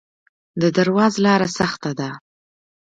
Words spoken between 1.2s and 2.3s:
لاره سخته ده